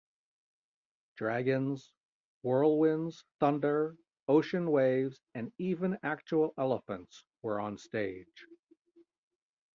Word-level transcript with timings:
Dragons, 1.17 1.93
whirlwinds, 2.41 3.23
thunder, 3.39 3.97
ocean 4.27 4.71
waves 4.71 5.21
and 5.35 5.53
even 5.59 5.99
actual 6.01 6.55
elephants 6.57 7.23
were 7.43 7.59
on 7.59 7.77
stage. 7.77 8.47